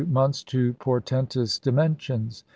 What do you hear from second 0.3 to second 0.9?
to